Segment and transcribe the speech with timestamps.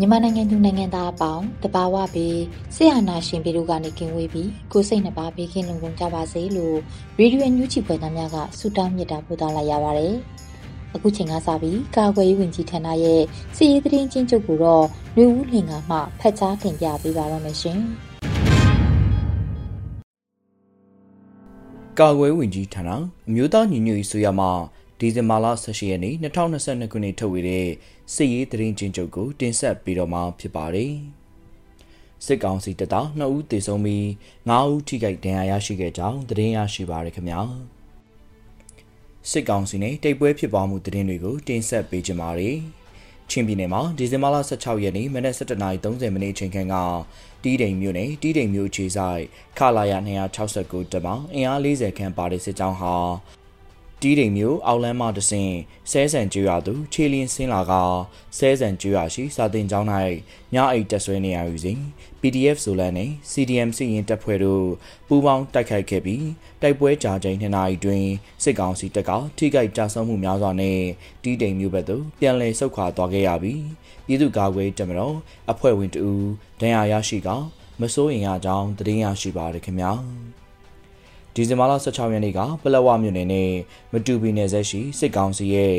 [0.00, 2.40] မြန်မာနိုင်ငံသူနိုင်ငံသားအပေါင်းတဘာဝပြီး
[2.74, 6.76] ဆရာနာရှင်ပြည်တို့ကနေကင်းဝေးပြီးကိုစိတ်နှပါဘေးကင်းလုံခြုံကြပါစေလို့
[7.18, 10.14] ရေဒီယိုညူချီဖွယ်သားများကဆုတောင်းမြတ်တာပို့သလာရပါတယ်။
[10.94, 13.22] အခုချိန်ကစပြီးကာကွယ်ရေးဝန်ကြီးဌာနရဲ့
[13.56, 14.84] စီရေးသတင်းချင်းချုပ်ကိုတော့
[15.16, 17.80] လူဦးလင်ကမှဖတ်ကြားတင်ပြပေးပါရမရှင်။
[21.98, 22.90] ကာကွယ်ဝင်ကြီးဌာန
[23.28, 24.50] အမျိုးသားညီညွတ်ရေးဆိုရမှာ
[25.00, 27.66] ဒီဇင်ဘာလ18ရက်နေ့2022ခုနှစ်ထုတ်ဝေတဲ့
[28.14, 30.92] စစ်ရေးသတင်းချင်းချုပ်ကိုတင်ဆက်ပေးတော့မှာဖြစ်ပါတယ်။
[32.24, 34.04] စစ်ကောင်စီတပ်သား2ဦးသေဆုံးပြီး
[34.50, 37.40] 9ဦးထိခိုက်ဒဏ်ရာရရှိခဲ့ကြောင်းသတင်းရရှိပါရခင်ဗျာ။
[39.30, 42.58] စစ်ကောင်စီနဲ့တိတ်ပွဲဖြစ်ပွားမှုသတင်းတွေကိုတင်ဆက်ပေးကြပါမယ်။
[43.30, 46.74] ချင်းပြည်နယ်မှာဒီဇင်ဘာလ16ရက်နေ့မနက်7:30မိနစ်အချိန်ခန့်က
[47.42, 49.22] တီးတိမ်မြို့နယ်တီးတိမ်မြို့ခြေဆိုင်
[49.58, 49.92] ခလာရ
[50.42, 52.94] 269တပ်မှအင်အား40ခန့်ပါတဲ့စစ်ကြောင်းဟာ
[54.02, 55.50] တီးတိမ်မျိုးအောက်လန်းမှတဆင်
[55.90, 57.72] ဆဲဆန်ကျွရသူခြေလင်းဆင်းလာက
[58.38, 59.88] ဆဲဆန်ကျွရရှိစာတင်ကျောင်း၌
[60.54, 61.80] ညအိတ်တက်ဆွဲနေရယူစဉ်
[62.20, 64.66] PDF ဆိုလန်နဲ့ CDM စီရင်တပ်ဖွဲ့တို့
[65.08, 66.26] ပူးပေါင်းတိုက်ခိုက်ခဲ့ပြီး
[66.62, 68.04] တိုက်ပွဲကြာချိန်2နာရီတွင်
[68.42, 70.78] စစ်ကောင်စီတပ်ကထိခိုက်ကြဆုံးမှုများစွာနဲ့
[71.22, 73.62] တီးတိမ်မျိုးဘက်သို့ပြန်လည်ဆုတ်ခွာသွားခဲ့ရပြီး
[74.06, 75.16] ပြည်သူ့ကာကွယ်တပ်မတော်
[75.50, 76.26] အဖွဲ့ဝင်တဦး
[76.60, 77.28] ဒဏ်ရာရရှိက
[77.80, 79.92] မစိုးရင်ရကြောင်းသတင်းရရှိပါရခင်ဗျာ
[81.38, 83.50] ဒီဇင်ဘာလ16ရက်နေ့ကပလက်ဝမြို့နယ်နဲ့
[83.92, 85.76] မတူပီနယ်ဆက်ရှိစစ်ကောင်စီရဲ့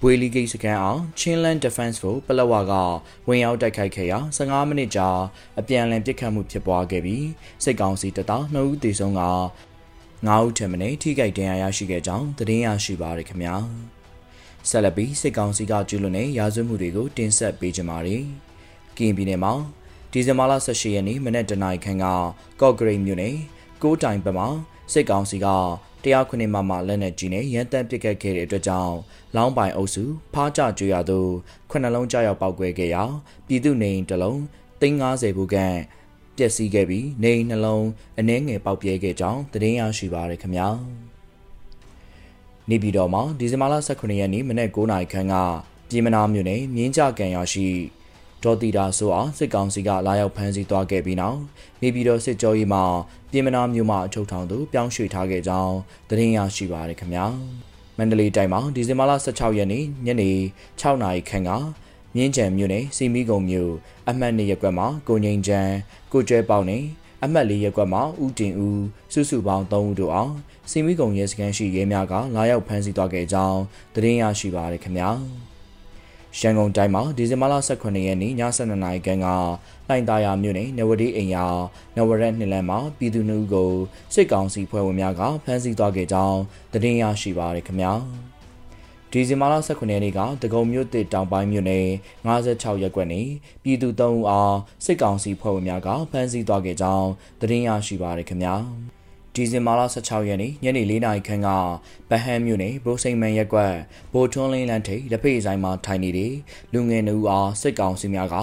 [0.00, 2.72] ဘွေလီဂိတ်စကန်အောင် Chinland Defense ကိုပလက်ဝက
[3.28, 5.08] ဝင်ရောက်တိုက်ခိုက်ခဲ့ရာ15မိနစ်ကြာ
[5.60, 7.26] အပြန်အလှန်ပစ်ခတ်မှုဖြစ်ပွားခဲ့ပြီး
[7.64, 9.22] စစ်ကောင်စီတပ်သား2ဦးသေဆုံးက
[10.26, 13.56] 9ဦးထက်မနည်းထိခိုက်ဒဏ်ရာရရှိခဲ့ကြောင်းသတင်းရရှိပါရခင်ဗျာ
[14.68, 18.22] ဆက်လက်ပြီးစစ်ကောင်စီကကျူးလွန်တဲ့ရာဇဝတ်မှုတွေကိုတင်ဆက်ပေးကြပါမယ်။
[18.96, 19.52] ကရင်ပြည်နယ်မှာ
[20.12, 22.04] ဒီဇင်ဘာလ18ရက်နေ့မနက်တနာရီခန့်က
[22.60, 23.36] ကော့ဂရိတ်မြို့နယ်
[23.82, 24.48] ကိုးတိုင်ဘက်မှာ
[24.92, 25.46] စစ်ကောင်စီက
[26.02, 28.94] တရားခွင့်မမလက်နက်ကြီးနဲ့ရန်တမ်းပစ်ခတ်ခဲ့တဲ့အတွက်ကြောင့်
[29.36, 30.04] လောင်းပိုင်အုပ်စု
[30.34, 31.30] ဖားကြကျွေရသို့
[31.70, 33.02] ခုနှလုံးကြောက်ရောက်ပောက်ကွဲခဲ့ရာ
[33.46, 34.38] ပြည်သူနေအိမ်တစ်လုံး
[34.80, 35.76] 350ဘူးခန့်
[36.36, 37.86] ပျက်စီးခဲ့ပြီးနေအိမ်နှလုံး
[38.18, 40.68] အနှဲငယ်ပေါက်ပြဲခဲ့ကြောင်းသတင်းရရှိပါရခင်ဗျာ
[42.68, 45.34] နေပြည်တော်မှာဒီဇင်ဘာလ18ရက်နေ့မနက်9:00နာရီခန့်က
[45.88, 47.66] ပြည်မနာမြို့နယ်မြင်းကြကန်ရရှိ
[48.42, 51.38] ဒေါ်တီတာဆိုအောင်စစ်ကောင်စီကလာရောက်ဖမ်းဆီးသွားခဲ့ပြီးနောက်
[51.82, 52.84] နေပြည်တော်စစ်ကြောရေးမှာ
[53.30, 55.74] ပြင်မနာမြို့မှာအချုပ်ထောင်သို့ပြောင်းရွှေ့ထားခဲ့ကြောင်း
[56.08, 57.26] သတင်းရရှိပါရခင်ဗျာ
[57.96, 60.30] မန္တလေးတိုင်းမှာဒီဇင်ဘာလ16ရက်နေ့ညနေ
[60.80, 61.50] 6နာရီခန့်က
[62.14, 63.72] မြင်းကြံမြို့နယ်စီမီကုံမြို့
[64.08, 65.68] အမှတ်2ရပ်ကွက်မှာကိုငိန်ချန်
[66.12, 66.78] ကိုကျဲပေါနေ
[67.24, 68.82] အမှတ်၄ရပ်ကွက်မှာဦးတင်ဦး
[69.12, 70.32] စုစုပေါင်း3ဦးတို့အောင်
[70.70, 73.60] စီမီကုံရဲစခန်းရှိရဲများကလာရောက်ဖမ်းဆီးသွားခဲ့ကြောင်း
[73.94, 75.10] သတင်းရရှိပါရခင်ဗျာ
[76.40, 79.26] ရန်ကုန်တိုင်းမှာဒီဇင်ဘာလ18ရက်နေ့ည7:00နာရီခန့်က
[79.88, 81.44] လိုင်သားယာမြို့နယ်နဝတီအိမ်ယာ
[81.96, 83.72] နဝရက်နှစ်လမ်းမှာပြည်သူ့နှုတ်ကို
[84.14, 86.40] စစ်ကောင်စီဖွဲ့ဝင်များကဖမ်းဆီးသွားခဲ့ကြောင်း
[86.72, 87.92] သတင်းရရှိပါရခင်ဗျာ
[89.10, 91.86] ဒီဇင်ဘာလ18ရက်နေ့ကတကုံမြို့တစ်တောင်ပိုင်းမြို့နယ်
[92.26, 93.22] 56ရပ်ကွက်နေ
[93.62, 97.08] ပြည်သူ3ဦးအားစစ်ကောင်စီဖွဲ့ဝင်များကဖမ်းဆီးသွားခဲ့ကြောင်း
[97.40, 98.56] သတင်းရရှိပါရခင်ဗျာ
[99.36, 101.48] ဒီဇင်ဘာလ16ရက်နေ့ညနေ4နာရီခန့်က
[102.10, 103.74] ဗဟန်းမြို့နယ်ဘိုးစိန်မန်ရက်ကွက်
[104.12, 106.32] ဘိုထွန်းလင်းလန်းထိပ်လက်ဖေးဆိုင်မှာထိုင်နေတဲ့
[106.72, 108.36] လူငယ်နှုတ်အားစစ်ကောင်စီများက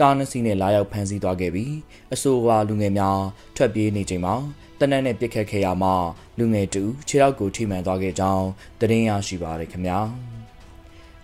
[0.00, 1.74] ကားနှစ်စီးနဲ့လာရောက်ဖမ်းဆီးသွားခဲ့ပြီး
[2.14, 3.20] အဆိုပါလူငယ်များ
[3.56, 4.34] ထွက်ပြေးနေချိန်မှာ
[4.80, 5.90] တနက်နဲ့ပြစ်ခတ်ခဲ့ရမှ
[6.38, 8.46] လူငယ်တူခြေထောက်ကိုထိမှန်သွားခဲ့ကြောင်း
[8.80, 9.98] သတင်းရရှိပါရခင်ဗျာ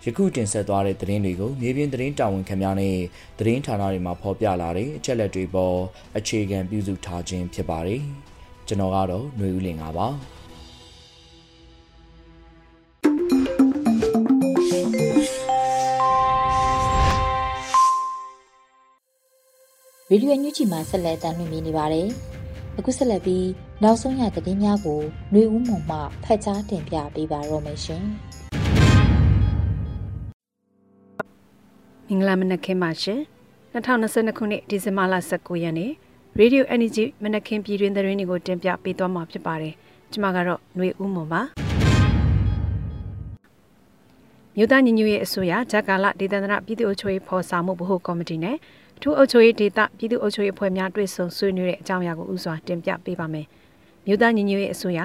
[0.03, 2.97] ယခုတင်ဆက်သွားတဲ့သတင်းတွေကိုမြေပြင်သတင်းတာဝန်ခံများနဲ့
[3.39, 5.77] သတင်းဌာနတွေမှာဖော်ပြလာတဲ့အချက်လက်တွေပေါ်
[6.17, 8.03] အခြေခံပြုစုထားခြင်းဖြစ်ပါတယ်။
[8.70, 10.08] ကျွန်တော်ကတော့ຫນွေဦးလင်ပါပါ
[20.10, 22.08] ဗီဒီယိုညွှန်ချီမှာဆက်လက်တင်ပြနေပါတယ်
[22.78, 23.46] အခုဆက်လက်ပြီး
[23.82, 25.00] နောက်ဆုံးရသတင်းများကို
[25.30, 28.04] ຫນွေဦးမွန်မှဖတ်ကြားတင်ပြပေးပါရမရှင်
[32.08, 33.20] မင်္ဂလာမနက်ခင်းပါရှင်
[33.74, 35.92] 2022ခုနှစ်ဒီဇင်ဘာလ19ရက်နေ့
[36.39, 39.73] Radio Energy မနက်ခင်းပြည်တွင်သတင်းတွေကိုတင်ပြပေးသွားမှာဖြစ်ပါတယ်
[40.11, 41.41] ကျွန်မကတော့ຫນွေဦးမွန်ပါ
[44.55, 48.57] မြို့သားညီညွတ်ရေးအစိုးရဂျက်ကာလဒေသန္တရပြည်သူ့အုပ်ချုပ်ရေးဖော်ဆောင်မှုဗဟိုကော်မတီနဲ့
[49.01, 53.45] ထူးအုပ်ချုပ်ရေးဒေသပြည်သူ့အုပ်ချုပ်ရေးအဖွဲ့များတွေ့ဆုံဆွေးနွေးတဲ့အကြောင်းအရာကိုဥစွာတင်ပြပေးပါမယ်။
[54.05, 54.99] မြို့သားညီညွတ်ရေးအစိုးရ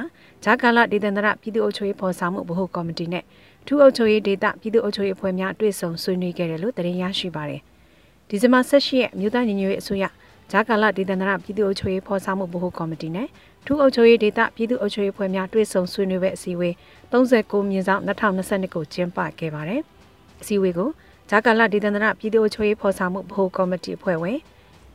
[0.44, 3.24] ဂျာကာလဒေသန္တရပြည်သူ့အုပ်ချုပ်ရေးဖော်ဆောင်မှုဗဟိုကော်မတီနဲ့
[3.66, 7.60] ထူးအုပ်ချုပ်ရေးဒေသပြည်သူ့အုပ်ချုပ်ရေးအဖွဲ့များတွေ့ဆုံဆွေးနွေးခဲ့တယ်လို့သတင်းရရှိပါတယ်။
[8.28, 10.04] ဒီဇင်ဘာ18ရက်မြို့သားညီညွတ်ရေးအစိုးရ
[10.50, 13.28] ဂျာကာလဒေသန္တရပြည်သူ့အုပ်ချုပ်ရေးဖော်ဆောင်မှုဗဟိုကော်မတီနဲ့
[13.66, 16.74] ထူးအုပ်ချုပ်ရေးဒေသပြည်သူ့အုပ်ချုပ်ရေးအဖွဲ့များတွေ့ဆုံဆွေးနွေးတဲ့အစည်းအဝေး
[17.12, 19.80] 39မြင်းဆောင်2022ကိုကျင်းပခဲ့ပါတယ်။
[20.40, 20.90] အစည်းအဝေးကို
[21.30, 24.38] ဂျာကာလဒေသန္တရပြည်သူ့အုပ်ချုပ်ရေးဖော်ဆောင်မှုဗဟိုကော်မတီအဖွဲ့ဝင်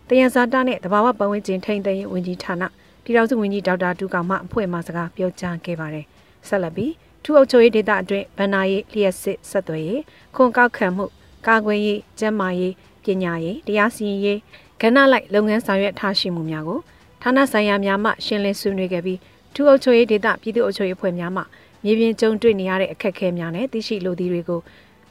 [0.09, 2.63] တယံဇာတာနဲ့တဘာဝပတ်ဝန်းကျင်ထိန်းသိမ်းရေးဝန်ကြီးဌာန
[3.03, 6.05] ပြည်ထောင်စုဝန်ကြီးဒေါက်တာဒူကောင်မှအဖွဲ့မှစကားပြောကြားခဲ့ပါတယ်။
[6.47, 6.93] ဆက်လက်ပြီး
[7.23, 10.01] ထူအုပ်ချုပ်ရေးဒေသအတွင်းဗန္နာရေးလျှက်စစ်ဆက်သွယ်ရေး
[10.35, 11.05] ခွန်ကောက်ခံမှု
[11.47, 14.39] ကာကွယ်ရေးကျန်းမာရေးပညာရေးတရားစီရင်ရေး
[14.81, 16.79] ကဏ္ဍလိုက်လုပ်ငန်းဆောင်ရွက်ထားရှိမှုများကို
[17.21, 19.19] ဌာနဆိုင်ရာများမှရှင်းလင်းဆွေးနွေးခဲ့ပြီး
[19.53, 21.41] ထူအုပ်ချုပ်ရေးဒေသပြည်သူ့အုပ်ချုပ်ရေးအဖွဲ့များမှ
[21.83, 24.59] မြေပြင်ကြုံတွေ့နေရတဲ့အခက်အခဲများနဲ့သိရှိလိုသည့်တွေကို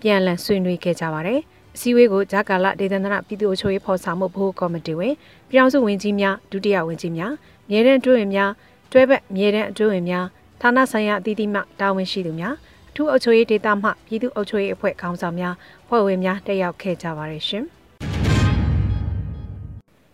[0.02, 1.40] ပြန်လည်ဆွေးနွေးခဲ့ကြပါတယ်။
[1.74, 5.14] အစည်းအဝေးကိုဂျာကာလဒေသန္တရပြည်သူ့အချိုးရေးဖော်ဆောင်မှုဘိုးကော်မတီဝင်
[5.48, 7.32] ပြည်အောင်စုဝန်ကြီးများဒုတိယဝန်ကြီးများ
[7.70, 8.50] မြေတန်းအတွင်းများ
[8.92, 10.26] တွဲဘက်မြေတန်းအတွင်းများ
[10.60, 12.54] ဌာနဆိုင်ရာအသီးသီးမှတာဝန်ရှိသူများ
[12.90, 15.54] အထူးအချိုးရေးဒေသမှပြည်သူ့အချိုးရေးအဖွဲ့ခေါင်းဆောင်များ
[15.88, 17.64] ဖွဲ့ဝင်များတက်ရောက်ခဲ့ကြပါတယ်ရှင်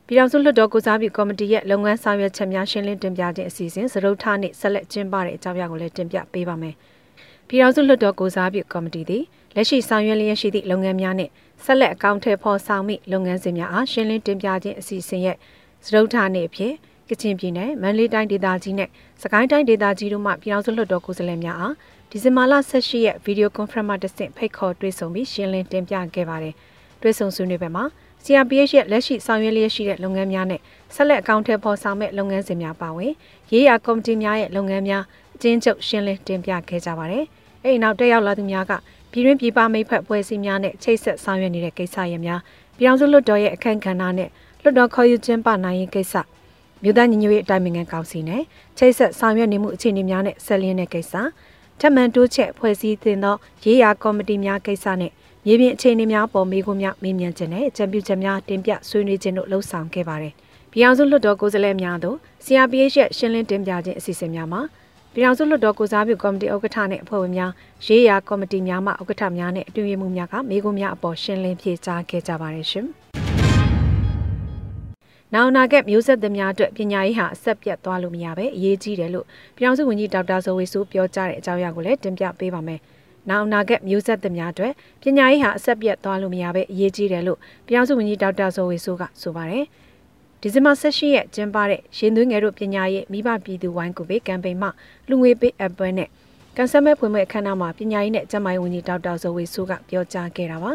[0.09, 6.75] ပြည်ထောင်စုလွှတ်တော်ကိုစားပြုကော်မတီရဲ့လုပ်ငန်းဆောင်ရွက်ချက်များရှင်းလင်းတင်ပြခြင်းအစီအစဉ်စရုပ်ထနှင့်ဆက်လက်ကျင်းပတဲ့အကြောင်းအရာကိုလည်းတင်ပြပေးပါမယ်။
[7.49, 9.23] ပြည်ထောင်စုလွှတ်တော်ကိုစားပြုကော်မတီသည်
[9.55, 11.31] လက်ရှိဆောင်ရွက်လျက်ရှိသည့်လုပ်ငန်းများနှင့်
[11.65, 15.37] ဆက်လက်အကောင့်ထဲပေါ်ဆောင်မိလုပ်ငန်းစဉ်များအားရှင်းလင်းတင်ပြခြင်းအစီအစဉ်ရဲ့
[15.87, 16.73] စရုပ်ဌာနေအဖြစ်
[17.09, 18.89] ကချင်ပြည်နယ်မန္တလေးတိုင်းဒေသကြီးနဲ့
[19.23, 21.75] စကိုင်းတိုင်းဒေသကြီးတို့မှပြည်ထောင်စုလွှတ်တော်ကိုယ်စားလှယ်များအား
[22.11, 26.55] ဒီဇင်ဘာလ18ရက်ဗီဒီယိုကွန်ဖရင့်မှတဆင့်ဖိတ်ခေါ်တွေ့ဆုံပြီးရှင်းလင်းတင်ပြခဲ့ပါတယ်။
[27.03, 27.85] တွေ့ဆုံဆွေးနွေးပွဲမှာ
[28.27, 30.61] CRPH ရဲ့လက်ရှိဆောင်ရွက်လျက်ရှိတဲ့လုပ်ငန်းများနဲ့
[30.95, 33.13] ဆက်လက်အကောင့်ထဲပေါ်ဆောင်မဲ့လုပ်ငန်းစဉ်များပါဝင်
[33.53, 35.03] ရေးရာကော်မတီများရဲ့လုပ်ငန်းများ
[35.35, 37.25] အကျဉ်းချုပ်ရှင်းလင်းတင်ပြခဲ့ကြပါတယ်။
[37.63, 38.73] အဲဒီနောက်တက်ရောက်လာသူများက
[39.11, 42.41] ပြည်တွင်းပြည်ပမိတ်ဖက်ဖွဲ့စည်းများနဲ့ချိတ်ဆက်ဆောင်ရွက်နေတဲ့ကိစ္စရပ်များ
[42.77, 44.31] ပြည်အောင်စုလွှတ်တော်ရဲ့အခန့်ကဏ္ဍနဲ့
[44.63, 46.15] လွှတ်တော်ခေါ်ယူခြင်းပနိုင်ရေးကိစ္စ
[46.83, 48.43] မြို့သားညီညွတ်ရေးအတိုင်းအမြံကောင်စီနဲ့
[48.79, 51.15] ချိတ်ဆက်ဆောင်ရွက်နေမှုအခြေအနေများနဲ့ဆက်လျင်းတဲ့ကိစ္စ
[51.81, 55.13] ထပ်မံတိုးချက်ဖွဲ့စည်းတင်သောရေးရာကော်မတီများကိစ္စနဲ့
[55.49, 60.33] မြေပြင်အခြေအနေများပေါ်မေးခွန်းများမေးမြန်းခြင်းနဲ့ကြံပြုချက်များတင်ပြဆွေးနွေးခြင်းတို့လှုံ့ဆော်ခဲ့ပါတယ်။
[60.71, 64.61] ပြည်အောင်စုလွှတ်တော်ကိုယ်စားလှယ်များတို့ CRPH ရဲ့ရှင်းလင်းတင်ပြခြင်းအစီအစဉ်များမှာ
[65.13, 67.51] ပြည်ထောင်စုလွှတ်တော်ကိုစားပြုကော်မတီဥက္ကဋ္ဌနဲ့အဖွဲ့ဝင်များ
[67.87, 72.87] ရေးရာကော်မတီများမှဥက္ကဋ္ဌများနဲ့အတွင်းရေးမှူးများကမိကုံများအပေါ်ရှင်းလင်းဖြေကြားခဲ့ကြပါတယ်ရှင်။
[75.35, 79.27] နောက်နာကမျိုးဆက်သများအတွက်ပညာရေးဟာအဆက်ပြတ်သွားလို့မရပဲအရေးကြီးတယ်လို့
[79.57, 82.81] ပြည်ထောင်စုဝန်ကြီးဒေါက်တာဇော်ဝေဆိုးပြောကြားတဲ့အကြောင်းအရာကိုလည်းတင်ပြပေးပါမယ်။
[83.31, 89.65] နောက်နာကမျိုးဆက်သများအတွက်ပညာရေးဟာအဆက်ပြတ်သွားလို့မရပဲအရေးကြီးတယ်လို့ပြည်ထောင်စုဝန်ကြီးဒေါက်တာဇော်ဝေဆိုးကဆိုပါတယ်။
[90.41, 94.69] ဒီဇင်ဘာ16ရက်ကျင်းပတဲ့ရှင်သွင်းငယ်တို့ပညာရေးမိဘပြည်သူဝိုင်းကူပေးကမ်ပိန်းမှ
[95.09, 96.09] လူငွေပေးအပ်ပွဲနဲ့
[96.57, 100.73] ကန်ဆယ်မဲဖွင့်ပွဲအခမ်းအနားမှာပညာရေးနဲ့ကျန်းမာရေးဝန်ကြီးဒေါက်တာဇော်ဝေဆိုးကပြောကြားခဲ့တာပါ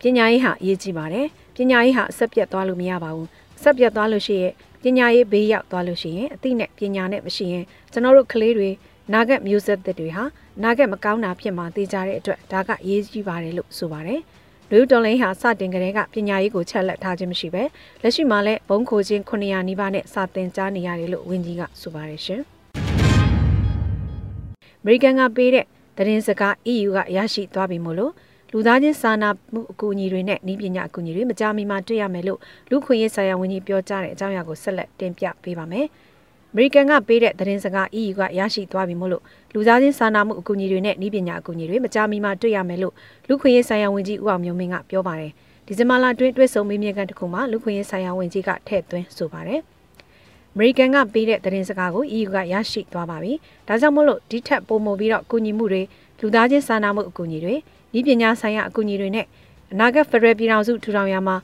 [0.00, 3.28] ပညာရေးဟာအရေးကြီးပါတယ်ပညာရေးဟာအဆက်ပြတ်သွားလို့မရပါဘူး
[3.62, 4.52] ဆက်ပြတ်သွားလို့ရှိရင်
[4.82, 8.70] ပညာရေးဘေးရောက်သွားလို့ရှိရင်အသိနဲ့ပညာနဲ့မရှိရင်ကျွန်တော်တို့ကလေးတွေ
[9.12, 10.24] နာဂတ်မျိုးဆက်တွေဟာ
[10.62, 14.20] နာဂတ်မကောင်းတာဖြစ်မှသိကြတဲ့အတွက်ဒါကအရေးကြီးပါတယ်လို့ဆိုပါတယ်။
[14.70, 17.62] လူတော်လိုင်းဟာစတင်ကလေးကပညာရေးကိုချက်လက်ထားခြင်းမရှိပဲ
[18.02, 22.40] လက်ရှိမှာလည်းဘုံခိုခြင်း900နီးပါးနဲ့စာသင်ကြားနေရတယ်လို့ဝန်ကြီးကဆိုပါတယ်ရှင်။
[24.82, 25.64] အမေရိကန်ကပေးတဲ့
[25.96, 28.12] သတင်းစကား EU ကရရှိသွားပြီမို့လို့
[28.52, 35.86] လူသားချင်းစာနာမှုအကူအညီတွေနဲ့ဤပညာအကူအညီတွေမကြာမီမှာတွေ့ရမယ်လို့လူခွင့်ရေးဆိုင်ရာဝန်ကြီးပြောကြားတဲ့အကြောင်းအရာကိုဆက်လက်တင်ပြပေးပါမယ်။
[36.52, 39.22] အမေရိကန်ကပေးတဲ့သတင်းစကား EU ကရရှိသွားပြီမို့လို့
[39.54, 42.94] လူသားချင်းစာနာမှုအကူအညီတွေနဲ့ဤပညာအကူအညီတွေမကြာမီမှာတွေ့ရမယ်လို့
[43.28, 45.32] လူခွင့်ရေးဆိုင်ရာဝန်ကြီးဦးအောင်မျိုးမင်းကပြောပါတယ်
[45.66, 49.60] ဒီဇင်ဘာလအတွင်းတွေ့ဆုံမေးမြန်းခန်းတစ်ခုမှာလူခွင့်ရေးဆိုင်ရာဝန်ကြီးကထည့်သွင်းဆိုပါတယ်
[50.54, 53.32] အမေရိကန်ကပေးတဲ့သတင်းစကားကို EU ကရရှိသွားပါပြီ
[53.68, 55.82] ဒါကြောင့်မို့လို့ဒီထက်ပိုမိုပြီးတော့ကူညီမှုတွေ
[56.20, 57.54] လူသားချင်းစာနာမှုအကူအညီတွေ
[57.98, 59.26] ဤပညာဆိုင်ရာအကူအညီတွေနဲ့
[59.72, 61.36] အနာဂတ်ဖရယ်ပြည်ထောင်စုထူထောင်ရာမှာ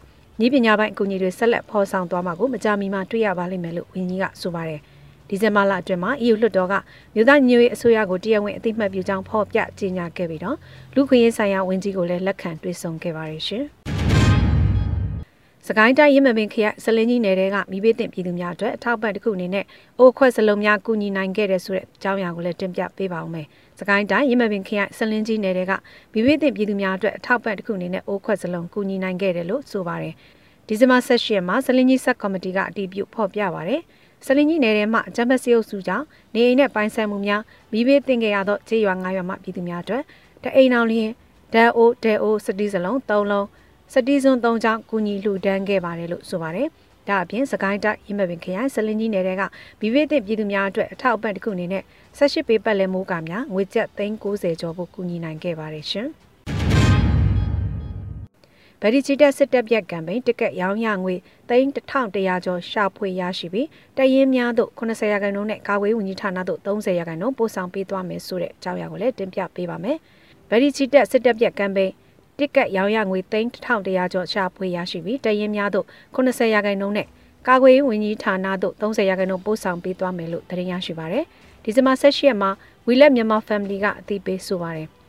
[0.44, 4.82] ဤပညာပိုင်းအကူအညီတွေဆက်လက်ဖော်ဆောင်သွားမှာကိုမကြာမီမှာတွေ့ရပါလိမ့်မယ်လို့ဝန်ကြီးကဆိုပါတယ်။
[5.34, 6.74] ဒီဇင်ဘာလအတွင်းမှာ EU လွှတ်တော်က
[7.14, 10.56] မြို့သားညွေအစိုးရကိုတရားဝင်အသိမှတ်ပြုကြောင်းဖော်ပြကြေညာခဲ့ပြီးတော့
[10.94, 13.64] လူခွင့်ရေးဆိုင်ရာဝန်ကြီးကိုလည်းလက်ခံတွေ့ဆုံခဲ့ပါတယ်ရှင်။
[15.66, 19.64] စကိုင်းတိုင်းရမပင်ခရိုင်ဆလင်းကြီးနယ်တဲကမိဘတင်ပြည်သူများအတွက်အထောက်ပံ့တစ်ခုအနေနဲ့
[19.98, 23.46] အိုခွက်စလုံးများကူညီနိုင်ခဲ့တဲ့ဆိုတဲ့အကြောင်းအရာကိုလည်းတင်ပြပေးပါဦးမယ်။
[23.78, 25.72] စကိုင်းတိုင်းရမပင်ခရိုင်ဆလင်းကြီးနယ်တဲက
[26.12, 30.14] မိဘတင်ပြည်သူများအတွက်အထောက်ပံ့တစ်ခုအနေနဲ့အိုခွက်စလုံးကူညီနိုင်ခဲ့တယ်လို့ဆိုပါတယ်။
[30.68, 33.82] ဒီဇင်ဘာ16ရက်မှာဆလင်းကြီးဆက်ကော်မတီကအတည်ပြုဖော်ပြပါတယ်။
[34.25, 36.04] စလင်းကြီးနယ်ထဲမှာဂျမ်ဘတ်စီအုပ်စုကြောင့်
[36.35, 40.02] နေအိမ်နဲ့ပိုင်ဆိုင်မှုများမိဘေးတင်ခဲ့ရသောခြေရွာ9ရွာမှပြည်သူများအတွက်
[40.43, 41.11] တအိမ်အောင်လျင်
[41.54, 43.47] ဒန်အိုဒဲအိုစတီးစလုံး3လုံး
[43.93, 46.69] စတီးစွန်း3ချောင်းကူညီလှူဒန်းခဲ့ပါတယ်လို့ဆိုပါတယ်။
[47.09, 49.43] ဒါအပြင်စကိုင်းတိုင်းရင်းမပင်ခရိုင်စလင်းကြီးနယ်တဲက
[49.81, 51.83] မိဘေးတင်ပြည်သူများအတွက်အထောက်အပံ့တစ်ခုအနေနဲ့
[52.19, 56.09] 18ပေပတ်လည်မိုးကများငွေကျပ်390ကျော်ဖို့ကူညီနိုင်ခဲ့ပါတယ်ရှင်။
[58.86, 61.14] ဗဒီချီတက်စစ်တပ်ပြက်ကမ်ပိန်းတစ်ကက်ရောင်းရငွေ
[61.48, 69.96] 3100ကျော်ရှာဖွေရရှိပြီးတရင်များတို့80ရာခိုင်နှုန်းနဲ့ကာဝေးဝန်ကြီးဌာနတို့30ရာခိုင်နှုန်းပို့ဆောင်ပေးသွားမယ်ဆိုတဲ့အကြောင်းအရာကိုလည်းတင်ပြပေးပါမယ်။
[70.50, 71.92] ဗဒီချီတက်စစ်တပ်ပြက်ကမ်ပိန်း
[72.38, 75.86] တစ်ကက်ရောင်းရငွေ3100ကျော်ရှာဖွေရရှိပြီးတရင်များတို့
[76.16, 77.06] 80ရာခိုင်နှုန်းနဲ့
[77.48, 81.24] ကာကွယ်ရေးဝန်ကြီးဌာနတို့30ရာခိုင်နှုန်းပို့ဆောင်ပေးသွားမယ်လို့သတင်းရရှိပါရယ်။
[81.64, 82.50] ဒီဇင်ဘာ16ရက်မှာ
[82.86, 84.90] ဝီလက်မြန်မာ family ကအသိပေးဆိုပါရယ်။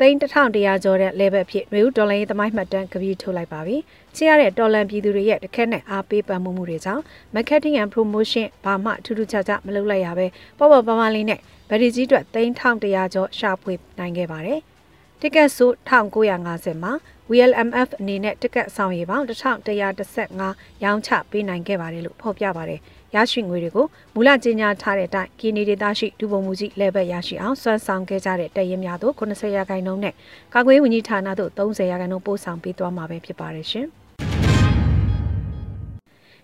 [0.00, 3.76] သိန်း1100ကျော်တဲ့ level ဖြစ်ຫນွေဦးဒေါ်လာရေးသမိုင်းမှတ်တမ်းကပြီးထုတ်လိုက်ပါပြီ။
[4.16, 7.02] ချရတဲ့ဒေါ်လာပြည်သူတွေရဲ့တခက်နဲ့အားပေးပံ့ပိုးမှုတွေကြောင့်
[7.34, 10.26] marketing and promotion ဘာမှထူးထူးခြားခြားမလုပ်လိုက်ရပဲ
[10.58, 11.40] ပေါ့ပေါ့ပါပါလေးနဲ့
[11.70, 14.60] ဗဒီကြီးအတွက်သိန်း1100ကျော်ရှာဖွေနိုင်ခဲ့ပါတယ်။
[15.20, 16.92] တက်ကက်ဆို1950မှာ
[17.30, 22.80] WLMF အနေနဲ့တက်ကက်ဆောင်ရည်ပေါင်း1115ရောင်းချပေးနိုင်ခဲ့ပါတယ်လို့ဖော်ပြပါတယ်။
[23.14, 30.14] ရရှိငွေတွေကိုမူလကြေညာထားတဲ့အတိုင်းကီနီဒေတာရှိဒုဗိုလ်မှူးကြီးလဲဘက်ရရှိအောင်စွမ်းဆောင်ခဲ့ကြတဲ့တရင်များတို့90ရာခိုင်နှုန်းနဲ့
[30.54, 33.86] ကာကွယ်ဝန်ကြီးဌာနတို့30ရာခိုင်နှုန်းပို့ဆောင်ပေးသွားမှာပဲဖြစ်ပါတယ်ရှင်။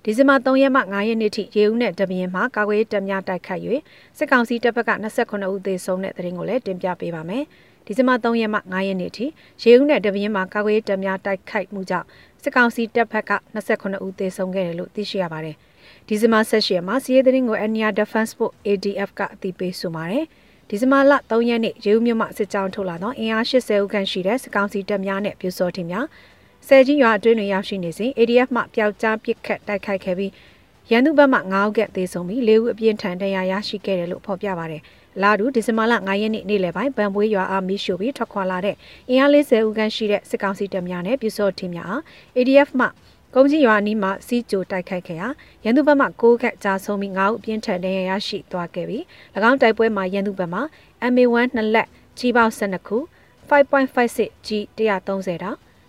[0.04, 3.60] ဒီဇင်ဘာ3ရက်မှ9ရက်နေ့ထိရေဦးနဲ့တပင်းမှာကာကွယ်တပ်များတိုက်ခတ်၍
[4.18, 7.44] စစ်ကောင်စီတပ်ဘက်က28ဦးသေဆုံးတဲ့တဲ့ရင်ကိုလည်းတင်ပြပေးပါမယ်။
[7.86, 9.26] ဒီဇင်ဘာ3ရက်မှ9ရက်နေ့ထိ
[9.62, 12.06] ရေဦးနဲ့တပင်းမှာကာကွယ်တပ်များတိုက်ခိုက်မှုကြောင့်
[12.42, 15.56] စစ်ကောင်စီတပ်ဘက်က28ဦးသေဆုံးခဲ့တယ်လို့သိရှိရပါတယ်။
[16.08, 20.24] ဒီဇင်ဘာ16ရက်မှာစီးရဲသတင်းကို Ania Defense Force ADF ကအသိပေးဆိုပါတယ်။
[20.68, 26.06] ဒီဇင်ဘာလ3ရက်နေ့ရေဦးမြို့မှစစ်ကြောင်းထုတ်လာသောအင်အား80ဦးခန့်ရှိတဲ့စကောင်စီတပ်များနဲ့ပြူစောထင်းများ
[26.66, 30.32] ဆယ်ကြီးရွာအတွင်းတွင်ရောက်ရှိနေစဉ် ADF မှပျောက်ကြားပစ်ခတ်တိုက်ခိုက်ခဲ့ပြီး
[30.90, 34.82] ရန်သူဘက်မှ9ဦးကသေဆုံးပြီး4ဦးအပြင်းထန်တရားရရှိခဲ့တယ်လို့ဖော်ပြပါတယ်။
[35.22, 38.76] လာဒူဒီဇင်ဘာလ9ရက်နေ့နေ့လယ်ပိုင်းဗန်ပွေးရွာအားမီးရှို့ပြီးထွက်ခွာလာတဲ့
[39.08, 42.02] အင်အား40ဦးခန့်ရှိတဲ့စစ်ကောင်စီတပ်များနဲ့ပြူစောထင်းများအား
[42.36, 42.86] ADF မှ
[43.38, 45.28] ကုန်းကြီးရွာနီးမှာစီးကြိုတိုက်ခိုက်ခဲ့ရာ
[45.64, 49.02] ရန်သူဘက်မှ6ခက်ကြာဆုံးပြီး9ဦးပြင်းထန်ဒဏ်ရာရရှိသွားခဲ့ပြီး၎
[49.50, 50.60] င်းတိုက်ပွဲမှာရန်သူဘက်မှ
[51.12, 51.88] MA1 နှစ်လက်
[52.18, 52.98] ကြီးပေါင်း12ခု
[53.48, 55.22] 5.56 G 130တောင်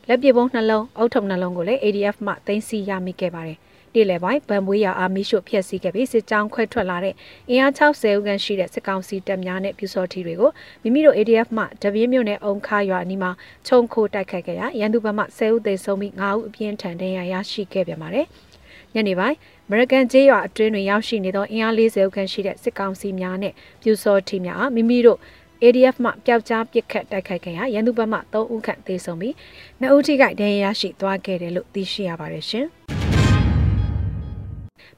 [0.07, 3.57] လက်ပစ်ပုံးနှလုံးအုတ်ထုံနှလုံးကိုလည်း ADF မှတင်စီရမိခဲ့ပါတယ်
[3.97, 7.15] နေ့လယ်ပိုင်းဗန်မွေးရအာမီရှို့ဖျက်ဆီးခဲ့ပြီးစစ်ကြောင်းခွဲထွက်လာတဲ့
[7.49, 10.51] အင်အား60ဦးခန့်ရှိတဲ့စစ်ကောင်စီတပ်များနဲ့ပြူစောထီတွေကို
[10.83, 13.31] မိမိတို့ ADF မှတပြင်းမြို့နယ်အုံခါရွာအနီးမှာ
[13.67, 18.25] ခြုံခိုတိုက်ခိုက်ခဲ့ရာရန်သူဘက်မှ10ဦးသေဆုံးပြီး9ဦးအပြင်းထန်ဒဏ်ရာရရှိခဲ့ပြန်ပါတယ်။
[18.93, 19.35] ညနေပိုင်း
[19.67, 25.19] American ကျေးရွာအတွင်းတွင်ရောက်ရှိနေသောအင်အား40ဦးခန့်ရှိတဲ့စစ်ကောင်စီများနဲ့ပြူစောထီများအားမိမိတို့
[25.63, 29.33] ADF မှပျောက်ကြားပစ်ခတ်တိုက်ခိုက်ခဲ့ရာရန်သူဘက်မှ3ဦးခန့်သေဆုံးပြီး
[29.81, 32.67] 2ဦးထိခိုက်ဒဏ်ရာရရှိသွားခဲ့တယ်လို့သိရှိရပါတယ်ရှင်။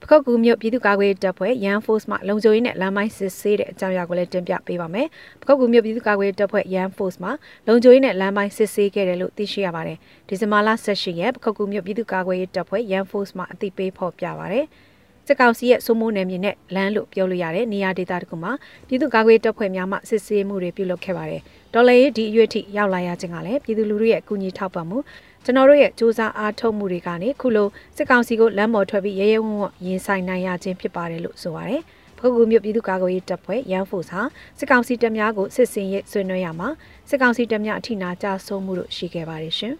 [0.04, 5.08] ပခုတ်ကူမြို့ပြည်သူ့ကာကွယ်တပ်ဖွဲ့ရန် Force မှလုံခြုံရေးနဲ့လမ်းမိုင်းစစ်ဆေးတဲ့အကြောင်းအရာကိုလည်းတင်ပြပေးပါမယ်။
[5.42, 7.30] ပခုတ်ကူမြို့ပြည်သူ့ကာကွယ်တပ်ဖွဲ့ရန် Force မှ
[7.68, 14.66] လုံခြုံရေးနဲ့လမ်းမိုင်းစစ်ဆေးခဲ့တယ်လို့သိရှိရပါတယ်။ဒီဇင်ဘာလ18ရက်ပခုတ်ကူမြို့ပြည်သူ့ကာကွယ်တပ်ဖွဲ့ရန် Force မှအသိပေးဖော်ပြပါရတယ်။
[15.28, 18.52] စစ်ကောင်စီရဲ့စိုးမိုးနယ်မြေနဲ့လမ်းလို့ပြောလို့ရတဲ့နေရာဒေသတခုမှာ
[18.88, 21.42] ပြည်သူ့ကာကွယ်တပ်ဖွဲ့များမှစစ်ဆေးမှုတွေပြုလုပ်ခဲ့ပါတယ်။
[21.74, 24.98] ဒေါ်လာရေးဒီအရွေ့ထိရောက်လာရခြင်းကလည်းပြည်သူလူထုရဲ့အကူအညီထောက်ပံ့မှု
[25.44, 27.68] ကျွန်တော်တို့ရဲ့စူးစမ်းအားထုတ်မှုတွေကနေခုလို
[27.98, 31.82] စစ်ကောင်စီကိုလမ်းပေါ်ထွက်ပြီးရဲရဲဝံ့ဝံ့ရင်ဆိုင်နိုင်ရခြင်းဖြစ်ပါတယ်လို့ဆိုပါတယ်။
[32.18, 34.20] ဖခုမြို့ပြည်သူ့ကာကွယ်ရေးတပ်ဖွဲ့ရန်ဖို့စာ
[34.60, 36.70] စစ်ကောင်စီတပ်များကိုစစ်စင်ရေးဆွေးနွေးရမှာ
[37.10, 39.76] စစ်ကောင်စီတပ်များအထိနာကြဆုံးမှုတို့ရှိခဲ့ပါတယ်ရှင်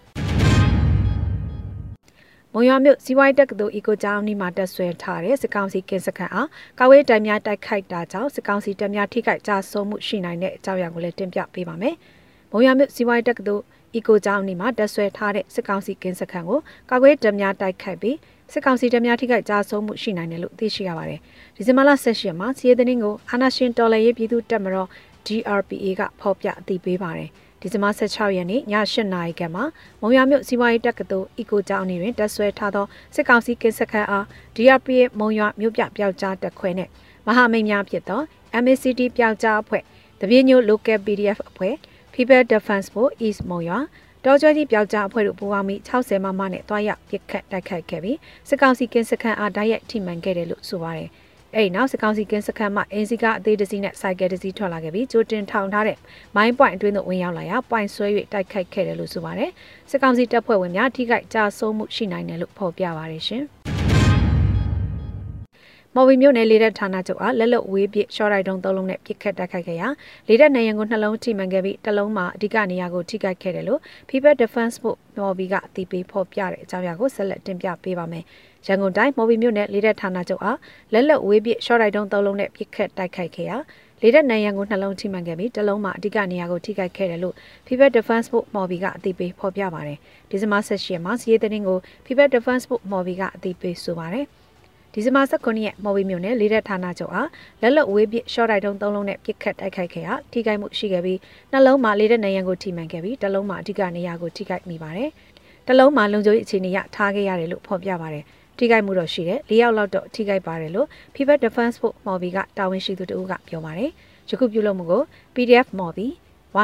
[2.52, 6.48] မုံရွာမြို့စီဝိုင်းတက္ကသိုလ်အီကိုကျောင်းနီးမှာတက်ဆွဲထားတဲ့စစ်ကောင်စီကင်းစခန်းအား
[6.78, 11.94] ကာဝေးတိုင်များတိုက်ခိုက်တာကြောင့်စစ်ကောင်စီတပ်များထိခိုက်ကြဆုံးမှုရှိနိုင်တဲ့အကြောင်းအရာကိုလည်းတင်ပြပေးပါမယ်။
[12.52, 13.62] မုံရွာမြို့စီဝိုင်းတက္ကသိုလ်
[13.94, 18.16] အီကိုကျောင်းနီမှာတက်ဆွဲထားတဲ့စစ်ကောင်စီကင်းစခန်းကိုကာကွယ်တပ်များတိုက်ခိုက်ပြီး
[18.52, 21.20] စစ်ကောင်စီတပ်များထိခိုက်ကြဆုံးမှုရှိနိုင်တယ်လို့သိရှိရပါတယ်။
[21.56, 24.88] ဒီဇင်ဘာလ16ရက်မှာစီးရဲသတင်းကိုအာနာရှင်တော်လှန်ရေးပြည်သူ့တပ်မတော်
[25.26, 27.30] DRPA ကဖော်ပြအသိပေးပါတယ်။
[27.60, 29.64] ဒီဇင်ဘာ16ရက်နေ့ည8နာရီခန့်မှာ
[30.00, 34.24] မုံရမြို့စီးပွားရေးတက္ကသိုလ်အီကိုကျောင်းနေတွင်တက်ဆွဲထားသောစစ်ကောင်စီကင်းစခန်းအား
[34.56, 36.88] DRPA မုံရမြို့ပြပျောက်ကြားတက်ခွဲနဲ့
[37.26, 38.20] မဟာမိတ်များဖြစ်သော
[38.62, 39.82] MACD ပျောက်ကြားအဖွဲ့
[40.20, 41.74] တပြင်းညို local PDF အဖွဲ့
[42.20, 43.78] People Defense Force East မုံရွာ
[44.24, 51.08] တော်ကျွဲကြီးပျောက်ကြားအဖွဲ့တို့ပူးပေါင်းပြီး60မမနဲ့တွားရပစ်ခတ်တိုက်ခိုက်ခဲ့ပြီးစစ်ကောင်စီကင်းစခန်းအားတိုက်ရိုက်ထိမှန်ခဲ့တယ်လို့ဆိုပါတယ်။
[51.54, 55.98] အဲဒီနောက်စစ်ကောင်စီကင်းစခန်းမှာအင်စီကအသေးတစီနဲ့စိုက်ကယ်တစီထွက်လာခဲ့ပြီးကြိုတင်ထောင်ထားတဲ့
[56.36, 59.50] မိုင်းပွိုင်အတွင်းသို့ဝင်ရောက်လာရာပွိုင်ဆွဲ၍တိုက်ခိုက်ခဲ့တယ်လို့ဆိုပါတယ်။
[59.90, 63.44] စစ်ကောင်စီတပ်ဖွဲ့ဝင်များထိခိုက်ကြဆုံးမှုရှိနိုင်တယ်လို့ဖော်ပြပါတယ်ရှင်။
[65.96, 69.88] မော်ဝီမြို့နယ်လေတပ်ဌာနချုပ်အားလက်လွတ်ဝေးပစ်ရှော့ရိုက်တုံးသုံးလုံးနဲ့ပစ်ခတ်တိုက်ခိုက်ခဲ့ရာ
[70.28, 78.24] လေတပ်နေရန်ကိုနှလုံးထိမှန်ခဲ့ပြီးတစ်လုံးမှာအဓိကနေရာကိုထိခိုက်ခဲ့တယ်လို့ People Defense Force မော်ဝီကအသိပေးဖော်ပြတဲ့အကြောင်းအရာကိုဆက်လက်တင်ပြပေးပါမယ်။
[78.66, 80.58] ရန်ကုန်တိုင်းမော်ဝီမြို့နယ်လေတပ်ဌာနချုပ်အား
[80.92, 83.56] လက်လွတ်ဝေးပစ်ရှော့ရိုက်တုံးသုံးလုံးနဲ့ပစ်ခတ်တိုက်ခိုက်ခဲ့ရာ
[84.02, 87.34] လေတပ်နိုင်ရန်ကိုနှလုံးထိမှန်ခဲ့ပြီးတစ်လုံးမှာအဓိကနေရာကိုထိခိုက်ခဲ့တယ်လို့
[87.66, 89.98] People Defense Force မော်ဘီကအသိပေးဖော်ပြပါတယ်။
[90.30, 94.26] ဒီဇင်ဘာ16ရက်မှာစီးရဲတဲ့တင်ကို People Defense Force မော်ဘီကအသိပေးဆိုပါတယ်။
[94.94, 97.28] ဒီဇင်ဘာ19ရက်မော်ဘီမြို့နယ်လေးတဲ့ဌာနချုပ်အား
[97.62, 101.18] လက်လက်ဝေးပစ်ရှော့တိုက်တုံး၃လုံးနဲ့ပစ်ခတ်တိုက်ခိုက်ခဲ့ရာထိခိုက်မှုရှိခဲ့ပြီး
[101.52, 105.10] နှလုံးမှာလေးတဲ့နေရန်ကိုထိမှန်ခဲ့ပြီးတစ်လုံးမှာအဓိကနေရာကိုထိခိုက်မိပါတယ်။
[105.66, 108.24] တစ်လုံးမှာလုံခြုံရေးအခြေအနေရထားခဲ့ရတယ်လို့ဖော်ပြပါတယ်။
[108.58, 113.90] ထိခိုက်မှုတော့ရှိတယ်၄ယောက်လောက်တော့ထိခိုက်ပါတယ်လို့ People Defense Force မော်ဘီကတာဝန်ရှိသူတို့ကပြောပါတယ်
[114.30, 115.02] ယခုပြုလုပ်မှုကို
[115.34, 116.06] PDF မော်ဘီ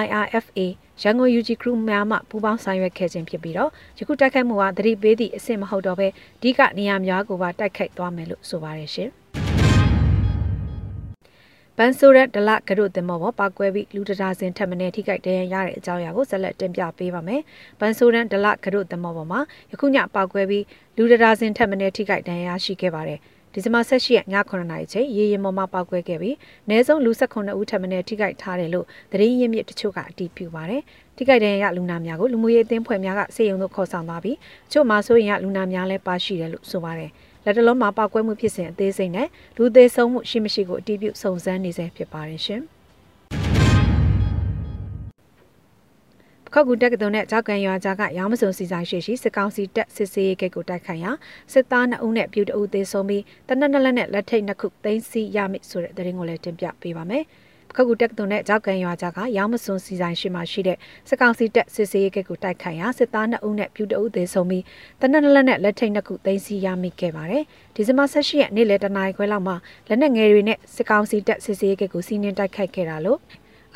[0.03, 0.61] YRFA
[1.03, 9.11] ရန်ကုန် UG Group များမှပူးပေါင်းဆောင်ရွက်ခဲ့ခြင်းဖြစ်ပြီးတော့ယခုတိုက်ခိုက်မှုဟာသတိပေးသည့်အဆင့်မဟုတ်တော့ဘဲအဓိကနေရာများကိုပါတိုက်ခိုက်သွားမယ်လို့ဆိုပါတယ်ရှင်။
[11.77, 17.41] ဘန်ဆိုရက်ဒလကရုတင်မောပေါ်ပောက်ကွဲပြီးလူတရာစင်ထက်မင်းထိခိုက်တဲ့ရတဲ့အကြောင်းအရာကိုဆက်လက်တင်ပြပေးပါမယ်။
[17.81, 20.65] ဘန်ဆိုရက်ဒလကရုတင်မောပေါ်မှာယခုညပောက်ကွဲပြီး
[20.97, 23.21] လူတရာစင်ထက်မင်းထိခိုက်တဲ့ရရှိခဲ့ပါတယ်။
[23.59, 30.83] ဒီဇင်ဘာ18ရက်ည9နာရီချိန်ရေရင်မော်မှာပောက်ကွဲခဲ့ပြီးအနည်းဆုံးလူ18ဦးထပ်မံထိခိုက်ထားတယ်လို့သတင်းရင်းမြစ်တချို့ကအတည်ပြုပါတယ်။
[31.17, 34.37] ထိခိုက်တဲ့ရလူနာများကိုလူမှုရေးအသင်းဖွဲ့များကစေယုံတို့ခေါ်ဆောင်သွားပြီး
[34.69, 37.11] အချို့မှာဆိုရင်ရလူနာများလည်းပါရှိတယ်လို့ဆိုပါတယ်။
[37.45, 42.63] လက်တလုံးမှာပောက်ကွဲမှုဖြစ်စဉ်အသေးစိတ်နဲ့လူသေးဆုံးမှုရှိမရှိကိုအတည်ပြုစုံစမ်းနေဆဲဖြစ်ပါတယ်ရှင်။
[46.55, 51.11] ခောက်ကူတက်ကတုံနဲ့ကြောက်ကန်ရွာကြားကရောင်းမစုံစီဆိုင်ရှိရှိစစ်ကောင်စီတက်စစ်စေးဂိတ်ကိုတိုက်ခိုက်ရာ
[51.53, 57.25] စစ်သား2ဦးနဲ့ပြူတအုပ်သေးဆုံးပြီးတနက်နလက်နဲ့လက်ထိတ်နှစ်ခုသိမ်းဆီးရမိဆိုတဲ့သတင်းကိုလည်းတင်ပြပေးပါမယ်။
[57.77, 64.65] ခကူတက်တုံနဲ့ကြောက်ကန်ရွာကြားကရောင်းမစွန်စီဆိုင်ရှိမှရှိတဲ့စစ်ကောင်စီတပ်စစ်စေးရေးကိတ်ကိုတိုက်ခိုက်ရာစစ်သား2ဦးနဲ့ပြူတအုပ်သေးဆုံးပြီး
[65.01, 67.43] တနက်နလက်နဲ့လက်ထိတ်နှစ်ခုသိမ်းဆီးရမိခဲ့ပါတယ်။
[67.75, 69.57] ဒီဇင်ဘာ18ရက်နေ့လယ်တနာရီခွဲလောက်မှာ
[69.89, 73.19] လက်နက်ငယ်တွေနဲ့စစ်ကောင်စီတပ်စစ်စေးရေးကိတ်ကိုစီးနင်းတိုက်ခိုက်ခဲ့တာလို့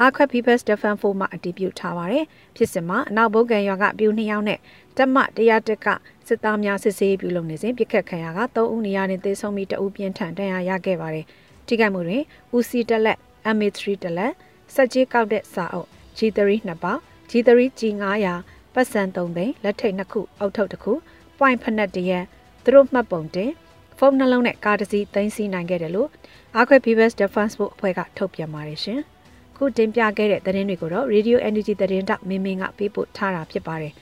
[0.03, 2.25] အာခွက် People's Defense Force မှအတည်ပြုထားပါတယ်။
[2.57, 4.59] ဖြစ်စဉ်မှာအနောက်ဘုတ်ကန်ရွာကပြူ2ယောက်နဲ့
[4.97, 5.87] တက်မတရားတက်က
[6.29, 11.27] စစ်သားများစစ်ဆေးပြုလုပ်နေစဉ်ပြစ်ခတ်ခံရက3ဦးနေရာနဲ့သေဆုံးပြီး2ဦးပြင်းထန်ဒဏ်ရာရခဲ့ပါတယ်။
[11.67, 12.23] ထိခိုက်မှုတွင်
[12.57, 13.19] ဦးစီတက်လက်
[13.57, 14.33] MA3 တလက်
[14.75, 15.89] စက်ကြီးကောက်တဲ့စာအုပ်
[16.19, 18.27] G3 နှစ်ပေါက် G3 G900
[18.75, 20.93] ပတ်စံ3သိန်းလက်ထိတ်နှစ်ခုအုတ်ထုပ်တစ်ခု
[21.39, 22.25] point ဖက်နက်တရန်
[22.65, 23.51] သူတို့မှတ်ပုံတင်
[23.99, 26.09] ဖုန်းနှလုံးနဲ့ကားတစ်စီးသိမ်းဆည်းနိုင်ခဲ့တယ်လို့
[26.57, 29.03] အာခွဲ People's Defense Force အဖွဲ့ကထုတ်ပြန်ပါတယ်ရှင်။
[29.63, 33.93] ခုတင်ပြခဲ့တဲ့သတင်းတွေကိုတော့ Radio Energy သတင်းတောက်မင်းမင်းကပေးပို့ထားတာဖြစ်ပါတယ်။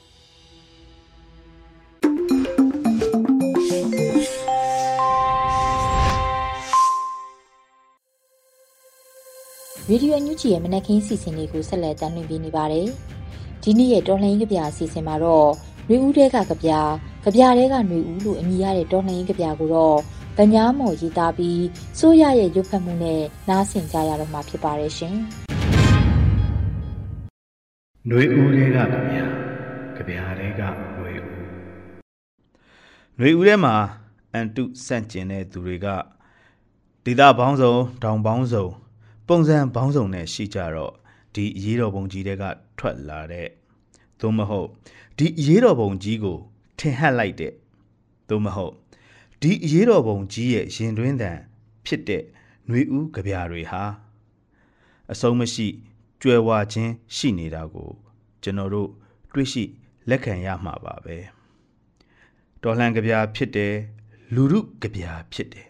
[9.91, 12.87] ရေဒီယိုအန်ယူဂျီရဲ့မနက်ခင်းစီစဉ်လေးကိုဆက်လက်တင်ပြနေပါတယ်။
[13.63, 15.51] ဒီနေ့ရဲ့တော်လှန်ရေးကြပြအစီအစဉ်မှာတော့
[15.89, 16.71] နှွေဦးတဲကကြပြ
[17.25, 19.99] ကြပြတဲကနှွေဦးလို့အမည်ရတဲ့တော်လှန်ရေးကြပြကိုတော့
[20.39, 21.65] ဗညာမော်ရေးသားပြီး
[21.99, 25.17] စိုးရရဲ့ရုပ်ဖတ်မှုနဲ့နားဆင်ကြရတော့မှာဖြစ်ပါတယ်ရှင်။
[28.11, 29.17] နှွေဦးတဲကကြပြ
[29.97, 30.61] ကြပြတဲက
[30.97, 31.27] နှွေဦး
[33.19, 33.75] နှွေဦးထဲမှာ
[34.33, 35.87] အန်တုဆန့်ကျင်တဲ့သူတွေက
[37.05, 38.67] ဒေတာပေါင်းစုံတောင်ပေါင်းစုံ
[39.29, 40.93] ပုံစံပေါင်းစုံနဲ့ရှိကြတော့
[41.35, 42.45] ဒီအရေးတော်ပုံကြီးတွေက
[42.79, 43.49] ထွက်လာတဲ့
[44.21, 44.69] သို့မဟုတ်
[45.19, 46.39] ဒီအရေးတော်ပုံကြီးကို
[46.79, 47.53] ထင်ဟပ်လိုက်တဲ့
[48.29, 48.73] သို့မဟုတ်
[49.43, 51.39] ဒီအရေးတော်ပုံကြီးရဲ့ရင်တွင်းတန်
[51.87, 52.23] ဖြစ်တဲ့
[52.67, 53.83] ຫນွေဦးကြပြတွေဟာ
[55.13, 55.69] အဆုံးမရှိ
[56.23, 57.91] ကြွယ်ဝခြင်းရှိနေတာကို
[58.43, 58.91] ကျွန်တော်တို့
[59.33, 59.65] တွေ့ရှိ
[60.09, 61.17] လက်ခံရမှာပါပဲ
[62.63, 63.75] တော်လှန်ကြပြဖြစ်တယ်
[64.35, 65.69] လူရုကြပြဖြစ်တယ်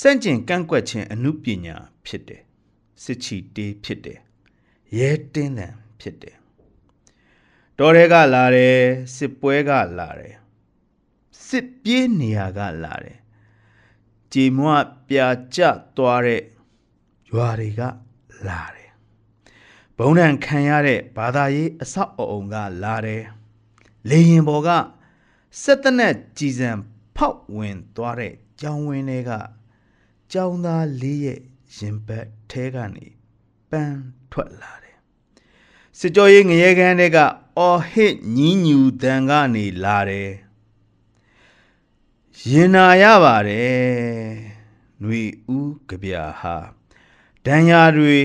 [0.00, 2.42] စန့်ကျင်ကန့်ကွက်ခြင်းအမှုပညာဖြစ်တယ်
[3.02, 4.20] စစ်ချီတေးဖြစ်တယ်
[4.98, 6.36] ရဲတင်းတန်ဖြစ်တယ်
[7.78, 8.78] တော်ရဲကလာတယ်
[9.14, 10.34] စစ်ပွဲကလာတယ်
[11.46, 13.18] စစ်ပြေးနေရကလာတယ်
[14.32, 14.70] ကြေမွ
[15.08, 15.60] ပြာကျ
[15.96, 16.42] သွားတဲ့
[17.30, 17.80] ရွာတွေက
[18.46, 18.77] လာတယ်
[19.98, 23.24] ဘုံဒဏ်ခံရတဲ့ဘာသာရေးအဆောက်အအုံကလာတယ်
[24.08, 24.68] လေရင်ပေါ်က
[25.62, 26.70] စက်တနက်ကြည်စံ
[27.16, 29.30] ဖောက်ဝင်သွားတဲ့ကျောင်းဝင်းတွေက
[30.32, 31.40] ကျောင်းသားလေးရဲ့
[31.76, 33.06] ရင်ဘတ်ထဲကနေ
[33.70, 34.00] ပန်း
[34.32, 34.96] ထွက်လာတယ်
[35.98, 37.18] စစ်ကြောရေးငရဲကန်းတွေက
[37.58, 40.30] အော်ဟစ်ညီးညူတန်ကနေလာတယ်
[42.50, 43.78] ရင်နာရပါတယ်
[45.00, 45.22] ຫນွေ
[45.56, 46.56] ဦးကြပြဟာ
[47.44, 48.16] ဒဏ်ရာတွေ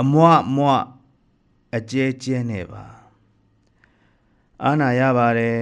[0.00, 0.24] အမွ
[0.56, 0.70] မွ
[1.76, 2.84] အကျဲကျဲနဲ့ပါ
[4.64, 5.60] အာနာရပါတယ်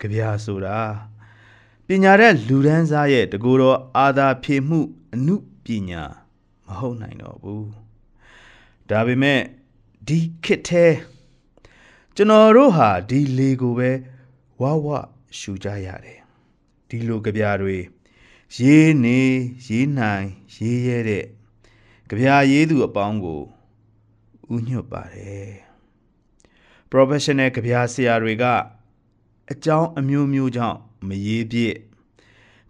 [0.00, 0.78] ကြပြဆိုတာ
[1.86, 4.80] ပညာတဲ့လူဒန်းစားရဲ့တကူတော်အာသာဖြေမှု
[5.14, 6.02] အနုပညာ
[6.66, 7.68] မဟုတ်နိုင်တော့ဘူး
[8.90, 9.40] ဒါပေမဲ့
[10.06, 10.96] ဒီခစ်သေး
[12.14, 13.90] ကျွန်တော်တို့ဟာဒီလေကိုပဲ
[14.60, 14.86] ဝဝ
[15.38, 16.20] ရှူကြရတယ်
[16.88, 17.76] ဒီလိုကြပြတွေ
[18.58, 19.20] ရေးနေ
[19.66, 21.24] ရေးနိုင်ရေးရဲတဲ့
[22.08, 23.42] ကြပြာရေးသူအပေါင်းကို
[24.53, 25.51] ဥညွတ်ပါတယ်
[26.91, 28.45] professional ကြပြာဆရာတွေက
[29.51, 31.75] အကြောင်းအမျိုးမျိုးကြောင့်မရေးပြည့်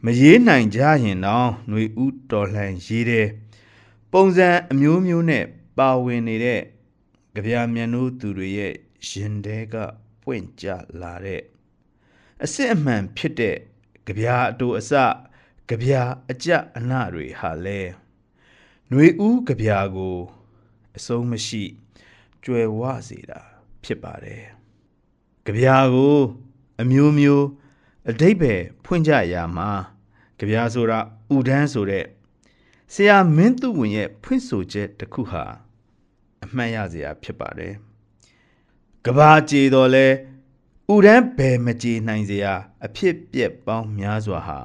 [0.06, 3.28] မရေးနိုင်ကြရင်တော့ຫນွေဥတော်လှန်ရေးတဲ့
[4.12, 5.45] ပုံစံအမျိုးမျိုးနဲ့
[5.78, 6.62] ပါဝင်နေတဲ့
[7.36, 8.74] ကြပြာမျက်နှိုးသူတွေရဲ့
[9.08, 9.76] ရင်တဲက
[10.24, 10.67] ပွင့်ကြ
[11.02, 11.41] လာတဲ့
[12.43, 13.58] အစစ်အမှန်ဖြစ်တဲ့
[14.08, 14.91] ကြပြာအတူအစ
[15.69, 17.80] ကြပြာအကြအနတွေဟာလဲ
[18.89, 20.17] ຫນွေဥကြပြာကို
[20.96, 21.64] အဆုံးမရှိ
[22.44, 23.40] ကြွယ်ဝစေတာ
[23.85, 24.44] ဖြစ်ပါတယ်
[25.44, 26.18] ကြပြာကို
[26.80, 27.46] အမျိုးမျိုး
[28.11, 28.54] အတိတ်ပဲ
[28.85, 29.70] ဖွင့်ကြရာမှာ
[30.38, 30.98] ကြပြာဆိုတာ
[31.35, 32.04] ဥဒန်းဆိုတဲ့
[32.94, 35.44] ဆရာမင်းသူဝင်ရဲ့ဖွင့်ဆိုချက်တစ်ခုဟာ
[36.44, 37.74] အမှတ်ရစရာဖြစ်ပါတယ်
[39.04, 40.07] ကဘာကြေတော်လဲ
[40.94, 42.54] ဥဒန်းဘယ်မကြေနိုင်စရာ
[42.87, 44.61] အဖြစ်ပြက်ပေါင်းများစွာဟာ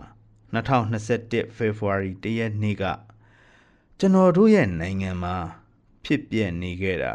[0.53, 2.83] 2021 February တရက်နေ့က
[3.99, 5.35] ကျွန်တော်တို့ရဲ့နိုင်ငံမှာ
[6.11, 7.13] ဖြစ်ပြက်နေခဲ့တာ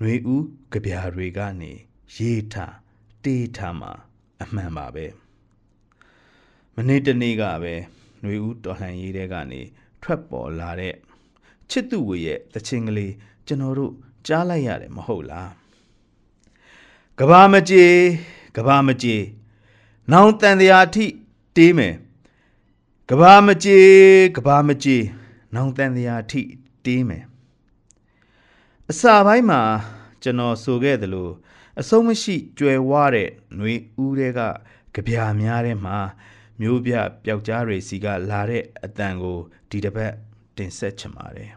[0.00, 1.72] နှွေဦးကြပြာတွေကနေ
[2.16, 2.54] ရေးထ
[3.24, 3.92] တေးထမှာ
[4.42, 5.06] အမှန်ပါပဲ
[6.74, 7.74] မနေ့တနေ့ကပဲ
[8.22, 9.60] နှွေဦးတော်လှန်ရေးတဲကနေ
[10.02, 10.94] ထွက်ပေါ်လာတဲ့
[11.70, 13.12] ချစ်သူဝေရဲ့တခြင်းကလေး
[13.46, 13.94] ကျွန်တော်တို့
[14.26, 15.50] ကြားလိုက်ရတယ်မဟုတ်လား
[17.18, 17.84] ကဘာမကြေ
[18.56, 19.16] ကဘာမကြေ
[20.12, 21.06] နောင်တန်တရားထိ
[21.56, 21.94] တေးမယ်
[23.10, 23.78] ကဘာမကြေ
[24.36, 24.96] ကဘာမကြေ
[25.54, 26.42] နောင်တန်တရားထိ
[26.86, 27.24] တေးမယ်
[28.92, 29.62] အစာပိုင်းမှာ
[30.22, 31.30] ကျွန်တော်ဆိုခဲ့သလို
[31.80, 34.40] အဆုံးမရှိကြွယ်ဝတဲ့ຫນွေဦးတွေက
[34.94, 35.98] ကြပြာများထဲမှာ
[36.60, 36.92] မျိုးပြ
[37.24, 39.38] ပျောက်ကြားတွေစီကလာတဲ့အတန်ကို
[39.70, 40.12] ဒီတစ်ပတ်
[40.56, 41.50] တင်ဆက်ချင်ပါတယ်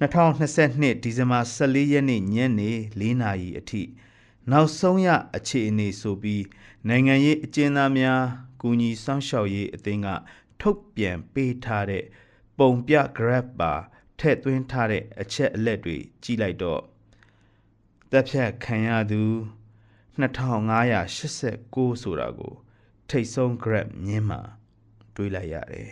[0.00, 3.82] 2022ဒီဇင်ဘာ14ရက်နေ့ညနေ4နာရီအထိ
[4.50, 6.44] နောက်ဆုံးရအခြေအနေဆိုပြီး
[6.88, 8.22] နိုင်ငံရေးအကျဉ်းသားများ
[8.60, 10.08] ကူညီစောင့်ရှောက်ရေးအသင်းက
[10.60, 12.04] ထုတ်ပြန်ပေးထားတဲ့
[12.58, 13.74] ပုံပြ graph ပါ
[14.18, 16.82] ထည့်သွင်းထားတဲ့အချက်အလက်တွေကြည့်လိုက်တော့
[18.10, 19.22] တပ်ဖြတ်ခံရသူ
[20.20, 22.54] 2589ဆိုတာကို
[23.08, 24.40] ထိတ်ဆုံး graph မြင်းမှာ
[25.14, 25.90] တွေးလိုက်ရတယ်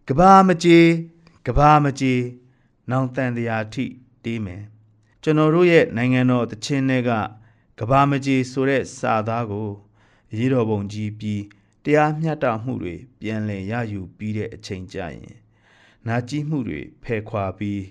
[0.08, 0.80] ကဘာမကြေ
[1.48, 2.14] ကဘာမကြေ
[2.90, 3.86] နောင်တန်တရားထိ
[4.24, 4.64] တေးမယ်
[5.22, 7.12] ကျွန်တော်တို့ရဲ့နိုင်ငံတော်တခြင်းတွေက
[7.80, 9.70] ကဘာမကြေဆိုတဲ့စာသားကို
[10.38, 11.44] ရေးတော်ပုံကြီးပြီး
[11.84, 15.38] တရားမျှတမှုတွေပြန်လည်ရယူပြီးတဲ့အချိန်ကြရင်
[16.08, 17.82] နာကြည့်မှုတွေဖယ်ခွာပြီး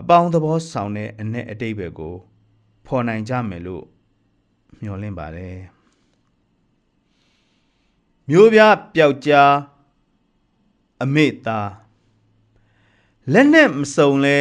[0.00, 2.16] အပေါင်းသဘောဆောင်တဲ့အ내အတိတ်ပဲကို
[2.88, 3.84] ဖော်နိုင်ကြမယ်လို့
[4.80, 5.58] မျှော်လင့်ပါတယ်
[8.28, 8.60] မျိုးပြ
[8.94, 9.52] ပျောက်ကြား
[11.02, 11.70] အမေသား
[13.32, 14.38] လက်နဲ့မစုံလဲ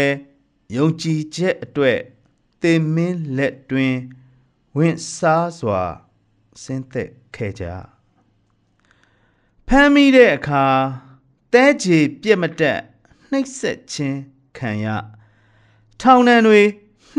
[0.75, 1.99] ယုံကြည်ချက်အတွက်
[2.61, 3.95] သင်မင်းလက်တွင်
[4.77, 5.81] ဝင့်စားစွာ
[6.61, 7.65] ဆင်းသက်ခဲ့ကြ
[9.67, 10.65] ဖမ်းမိတဲ့အခါ
[11.53, 12.79] တဲချေပြက်မတက်
[13.31, 14.19] နှိပ်စက်ခြင်း
[14.57, 14.85] ခံရ
[16.01, 16.61] ထောင်နှံတွေ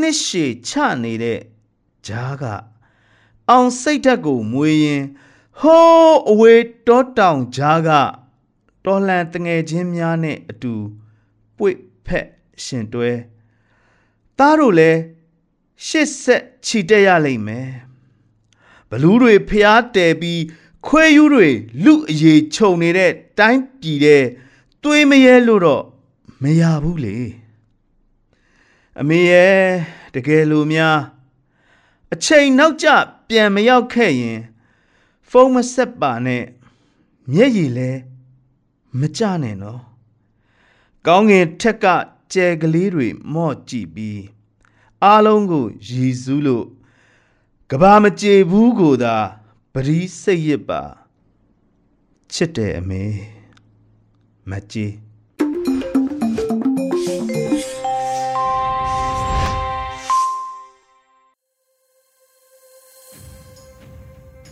[0.00, 1.40] နှစ်ရှည်ချနေတဲ့
[2.06, 2.44] ဂျားက
[3.50, 5.04] အောင်စိတ်ဓာတ်ကိုမွေးရင်
[5.61, 7.90] ဟိုးအဝေးတောတောင်ဂျားက
[8.84, 10.74] တော်လှန်တငယ်ချင်းများနဲ့အတူ
[11.56, 11.70] ပွေ
[12.06, 12.26] ဖက်
[12.64, 13.11] ရှင်တွဲ
[14.38, 15.00] သားတို့လည်း
[15.87, 17.68] ရှစ်ဆက်ခြိတက်ရလိမ့်မယ်
[18.90, 20.42] ဘလူးတွေဖျားတယ်ပြီး
[20.87, 21.48] ခွေးယူတွေ
[21.84, 24.24] လူအရေးခြုံနေတဲ့တိုင်းပြည်တဲ့
[24.82, 25.84] တွေးမရဲလို့တော့
[26.42, 27.16] မရဘူးလေ
[29.00, 29.61] အမေရဲ့
[30.14, 30.98] တကယ်လို့များ
[32.12, 32.88] အချိန်နောက်ကျ
[33.28, 34.40] ပြန်မရောက်ခဲ့ရင်
[35.28, 36.44] ဖုန်းမဆက်ပါနဲ့
[37.32, 37.90] မျက်ရည်လဲ
[38.98, 39.82] မကြနဲ့နော်
[41.06, 41.87] ကောင်းငင်ထက်က
[42.32, 44.22] ကြဲကလေးတွေမော့ကြည့်ပြီး
[45.04, 46.66] အားလုံးကိုရည်စူးလို့
[47.70, 49.16] ကဘာမကြေဘူးကိုသာ
[49.72, 50.82] ပရိစိတ်ရစ်ပါ
[52.32, 53.04] ချစ်တယ်အမေ
[54.50, 55.08] မကြေး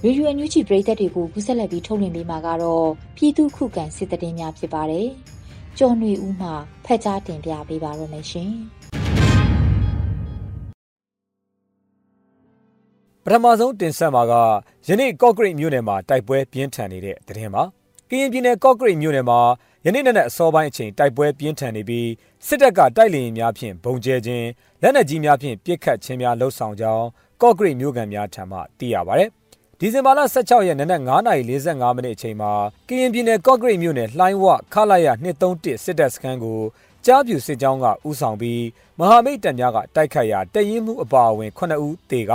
[0.07, 5.07] ရေဒီယိုအန်ယူဂျီပရိသတ်တွေကိုကူးဆက်လက်ပြီးထုတ်လွှင့်ပေးမှာကတော့ပြည်သူခုခံစစ်တည်င်းများဖြစ်ပါတယ်။
[5.79, 6.49] ကျော်နေဦးမှ
[6.85, 8.53] ဖက်ကြားတင်ပြပေးပါရမရှင်။
[13.25, 14.33] ပထမဆုံးတင်ဆက်မှာက
[14.89, 17.63] ယနေ့ကော့ဂရိတ်မြို့နယ်မှာတိုက်ပွဲပြင်းထန်နေတဲ့သတင်းပါ
[18.11, 19.41] ကရင်ပြည်နယ်ကော့ဂရိတ်မြို့နယ်မှာ
[19.85, 22.09] ယနေ့နေ့နဲ့အစောပိုင်းအချိန်တိုက်ပွဲပြင်းထန်နေပြီး
[22.47, 24.47] စစ်တပ်ကတိုက်လေယာဉ်များဖြင့်ဘုံကျဲခြင်း
[24.83, 27.07] လက်နက်ကြီးများဖြင့်ပစ်ခတ်ခြင်းများလှုပ်ဆောင်ကြောင်း
[27.43, 29.27] ကော့ဂရိတ်မြို့ကန်များထံမှသိရပါဗျ။
[29.81, 32.53] ဒီဇင်ဘာလ16ရက်နေ့နက်9:45မိနစ်အချိန်မှာ
[32.89, 35.09] ကရင်ပြည်နယ်ကော့ဂရိတ်မြို့နယ်လှိုင်းဝခလာရ
[35.45, 36.61] 231စစ်တပ်စခန်းကို
[37.07, 38.63] ကြားပြူစစ်ကြောင်းကဥဆောင်ပြီး
[38.99, 42.33] မဟာမိတ်တပ်များကတိုက်ခိုက်ရာတရင်မှုအပါအဝင်9ဦးတေက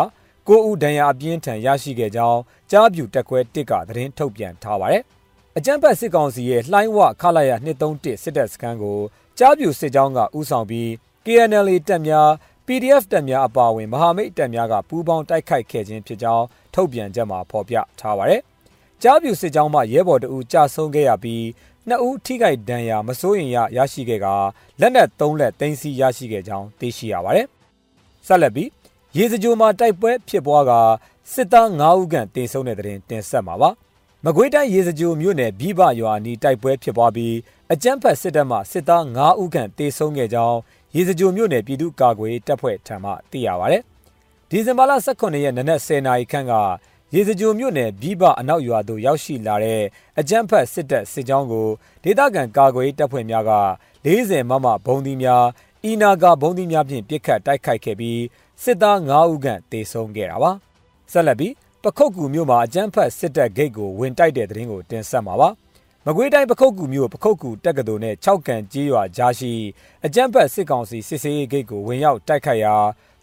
[0.47, 2.39] 9ဦးဒဏ်ရာအပြင်းထန်ရရှိခဲ့ကြောင်း
[2.71, 5.03] ကြားပြူတက်ခွဲတစ်ကသတင်းထုတ်ပြန်ထားပါတယ်။
[5.57, 8.99] အကြမ်းဖက်စစ်ကောင်စီရဲ့လှိုင်းဝခလာရ231စစ်တပ်စခန်းကို
[9.39, 10.89] ကြားပြူစစ်ကြောင်းကဥဆောင်ပြီး
[11.25, 12.29] KNL တပ်များ
[12.67, 18.41] PDF တပ်များအပါအဝင်မဟာမိတ်တပ်များကပူးပေါင်းတိုက်ခိုက်ခဲ့ခြင်းဖြစ်ကြောင်းထုတ်ပြန်ချက်မှာဖော်ပြထားပါတယ်။
[19.01, 21.43] ကြားပြူစစ်ကြောင်းမှရဲဘော်တအူကြာဆုံးခဲ့ရပြီး
[21.87, 24.27] နှစ်ဦးထိခိုက်ဒဏ်ရာမစိုးရင်ရရရှိခဲ့က
[24.79, 27.47] လက်နက်၃လက်သိမ်းဆည်းရရှိခဲ့ကြောင်းသိရှိရပါတယ်။
[28.27, 28.69] ဆက်လက်ပြီး
[29.17, 30.71] ရေစကြိုမှာတိုက်ပွဲဖြစ်ပွားက
[31.33, 33.71] စစ်သား9ဦးခန့်တင်ဆုံးတဲ့တဲ့တင်ဆက်မှာပါ။
[34.25, 37.35] မကွေးတိုင်းရေစကြိုမြို့နယ်ပြီးပရွာနီတိုက်ပွဲဖြစ်ပွားပြီး
[37.71, 40.57] အကြမ်းဖက်စစ်တပ်မှစစ်သား9ဦးခန့်တေဆုံးခဲ့ကြောင်း
[40.95, 43.77] ရေစကြိုမြို့နယ်ပြည်သူ့ကာကွယ်တပ်ဖွဲ့ထံမှသိရပါဗျ။
[44.49, 46.53] ဒီဇင်ဘာလ18ရက်နေ့နက်10နာရီခန့်က
[47.13, 49.81] ရေစကြိုမြို့နယ်ပြီးပအနောက်ရွာသို့ရောက်ရှိလာတဲ့
[50.19, 51.67] အကြမ်းဖက်စစ်တပ်စစ်ကြောင်းကို
[52.03, 53.53] ဒေသခံကာကွယ်တပ်ဖွဲ့များက
[54.05, 55.45] 40မမဘုံသီးများ
[55.83, 58.21] အီနာဂါဘုံသီးများဖြင့်ပစ်ခတ်တိုက်ခိုက်ခဲ့ပြီး
[58.63, 60.51] စစ်သား9ဦးခန့်တေဆုံးခဲ့တာပါ။
[61.11, 65.49] ဆက်လက်ပြီးပခုတ်ကူမြို့မှာအကြမ်းဖက်စစ်တပ်ဂိတ်ကိုဝင်တိုက်တဲ့တဲ့ရင်ကိုတင်ဆက်မှာပါ။
[66.07, 69.53] မကွေးတိုင်းပခုတ်ကူမြို့ပခုတ်ကူတက္ကသိုလ်နဲ့6ကန်ကြီးရွာကြားရှိ
[70.05, 72.75] အကြမ်းဖက်စစ်ကောင်စီစစ်ဆေးရေးဂိတ်ကိုဝင်ရောက်တိုက်ခိုက်ရာ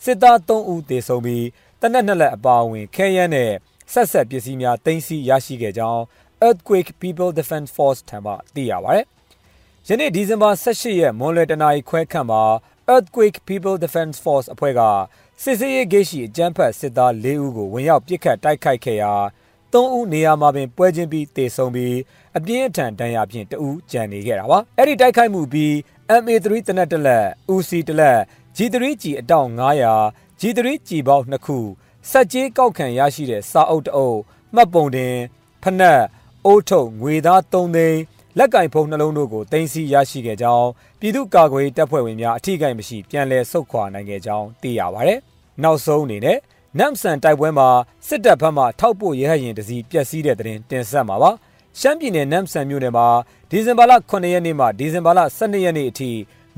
[0.05, 1.47] စစ်သား3ဦးသေဆုံးပြီး
[1.81, 3.53] တနက်နှစ်လက်အပါအဝင်ခဲယမ်းနဲ့
[3.93, 6.03] ဆက်ဆက်ပစ္စည်းများတင်စီရရှိခဲ့ကြောင်း
[6.47, 9.01] Earthquake People Defense Force ထံမှသိရပါဗျ။
[9.89, 12.43] ယနေ့ဒီဇင်ဘာ18ရက်မွန်လွယ်တနာရီခွဲခန့်မှာ
[12.95, 14.81] Earthquake People Defense Force အဖွဲ့က
[15.43, 19.15] စစ်စေးရေးဂိတ်ရှိအကြမ်းဖက်စစ်သား၄ဦးကိုဝင်ရောက်ပစ်ခတ်တိုက်ခိုက်ခဲ့ရာ
[19.73, 21.97] ၃ဦးနေရာမှာပင်ပွဲချင်းပြီးတေဆုံးပြီး
[22.37, 25.73] အပြင်းအထန်ဒဏ်ရာဖြင့်တဦးကြံနေခဲ့တာပါ။အဲ့ဒီတိုက်ခိုက်မှုပြီး
[26.23, 28.19] MA3 တနက်တလက် UC တလက်
[28.57, 29.49] G3G အတောင်
[29.95, 31.59] 900 G3G ပေါက်2ခု
[32.11, 34.19] စက်ကြီးကောက်ခံရရှိတဲ့စာအုပ်တအုပ်
[34.55, 35.15] မှတ်ပုံတင်
[35.63, 36.03] ဖနက်
[36.45, 38.01] အိုးထုတ်ငွေသား3သိန်း
[38.39, 40.69] လက်ကင်ဖုံးနှလုံးတို့ကိုတင်စီရရှိခဲ့ကြောင်း
[41.01, 45.15] ပြည်သူ့ကာကွယ်တပ်ဖွဲ့ဝင်များအထူးကိမရှိပြန်လည်ဆုတ်ခွာနိုင်ခဲ့ကြောင်းသိရပါဗျ။
[45.63, 46.39] နောက်ဆုံးအနေနဲ့
[46.77, 47.69] နမ်ဆန်တိုက်ပွဲမှာ
[48.07, 51.31] စစ်တပ်ဘက်မှထောက်ပို့ရဟရင်တစီပျက်စီးတဲ့တဲ့တင်တင်ဆက်မှာပါ။
[51.79, 53.07] ရှမ်းပြည်နယ်နမ်ဆန်မြို့နယ်မှာ
[53.51, 56.11] ဒီဇင်ဘာလ9ရက်နေ့မှဒီဇင်ဘာလ12ရက်နေ့အထိ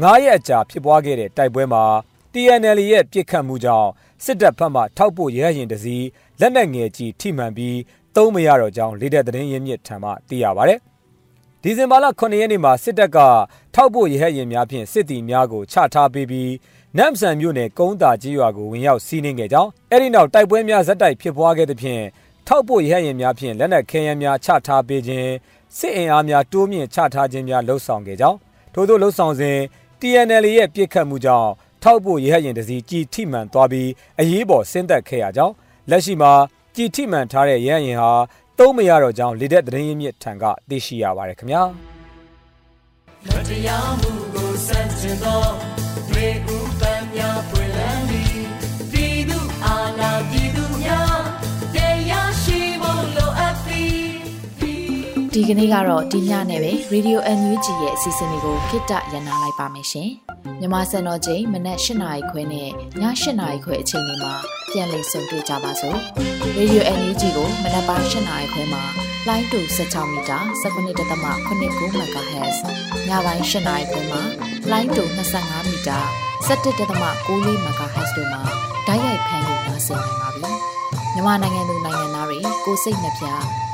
[0.03, 1.85] 9ရက်အကြာဖြစ်ပွားခဲ့တဲ့တိုက်ပွဲမှာ
[2.33, 3.91] TNL ရဲ့ပြစ်ခတ်မှုကြောင့်
[4.25, 5.97] စစ်တပ်ဘက်မှထောက်ပို့ရဟရင်တစီ
[6.41, 7.79] လက်နက်ငယ်ကြီးထိမှန်ပြီး
[8.17, 10.75] သုံးမရတော့ကြောင်းလေတဲ့သတင်းရင်းမြစ်ထံမှသိရပါဗျ။
[11.63, 13.19] ဒီဇင်ဘာလ9ရက်နေ့မှာစစ်တပ်က
[13.75, 16.51] ထောက်ပို့ရဟရင်များဖြင့်စစ်တီများကိုချထားပေးပြီး
[16.99, 22.03] နမ်ဆန်မြို့နယ်ကုန်းတာကြီးရွာကိုဝင်ရောက်စီးနင်းခဲ့ကြောင်းအဲ့ဒီနောက်တိုက်ပွဲများဇက်တိုက်ဖြစ်ပွားခဲ့သဖြင့်
[22.47, 25.31] ထောက်ပို့ရဟရင်များဖြင့်လက်နက်ခဲယမ်းများချထားပေးခြင်း
[25.77, 28.39] စစ်အင်အားများတိုးမြင့်ချထားခြင်းများလှုံ့ဆော်ခဲ့ကြောင်း
[28.75, 29.59] ထို့သောလှုံ့ဆော်စဉ်
[30.01, 31.51] TNL ရဲ့ပြစ်ခတ်မှုကြောင့်
[31.83, 33.89] ထောက်ပို့ရဟရင်တစီကြည်ထိမှန်သွားပြီး
[34.21, 35.55] အရေးပေါ်ဆင်းသက်ခဲ့ရကြောင်း
[35.91, 36.33] လက်ရှိမှာ
[36.77, 38.13] ကြည်ထိမှန်ထားတဲ့ရဟရင်ဟာ
[38.59, 41.63] သုံးမရတော့ကြောင်းလေတဲ့သတင်းရင်းမြစ်ထံကသိရှိရပါတယ်ခင်ဗျာ
[43.27, 45.90] မတရားမှုကိုစန့်ကျင်သော
[46.21, 48.35] ရေဦးပန်းများပွင့်လန်းသည်
[48.93, 51.21] ပြည်သူအာဏာပြည်သူများ
[51.75, 51.77] တ
[52.11, 54.01] ရားရှိဖို့လိုအပ်သည်
[55.33, 60.11] ဒီကနေ့ကတော့ဒီညနဲ့ပဲ Radio NUG ရဲ့အစီအစဉ်လေးကိုခਿੱတရနာလိုက်ပါမယ်ရှင်။
[60.61, 62.71] မြမစံတော်ချိန်မနက်၈နာရီခွဲနဲ့ည
[63.03, 63.03] ၈
[63.41, 64.35] နာရီခွဲအချိန်တွေမှာ
[64.71, 65.99] ပြန်လည်ဆုံတွေ့ကြပါစို့။
[66.59, 68.83] Radio NUG ကိုမနက်ပိုင်း၈နာရီခွဲမှာ
[69.29, 72.59] လိုင်းတူ16မီတာ19.89 MHz
[73.09, 74.23] ညပိုင်း၈နာရီခွဲမှာ
[74.73, 75.05] လိုင်းတူ
[75.39, 75.99] 25မီတာ
[76.49, 76.79] 17.6
[77.67, 78.43] MHz တို့မှာ
[78.87, 80.51] ဓာတ်ရိုက်ဖမ်းလို့နိုင်စေနိုင်ပါပြီ။
[81.15, 83.27] မြန်မာနိုင်ငံသူနိုင်ငံသားတွေကိုစိတ်နှပြ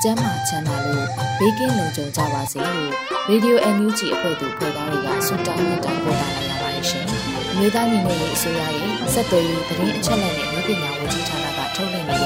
[0.03, 1.07] ကျန်းမာချမ်းသာလို့
[1.39, 2.93] ဘေးကင်းလုံခြုံကြပါစေလို့
[3.31, 7.07] Radio NUG အဖွဲ့သူဖွဲ့သားတွေကဆုတောင်းမြတ်တာပို့တာလိုက်ရပါတယ်ရှင်။
[7.59, 12.25] မျိုးသားညီညွတ်ရေးအစိုးရရဲ့စက်သွေးရေးသတင်းအချက်အလက်နဲ့လူပညာဝန်ကြီးဌာနကထုတ်လွှင့်နေတ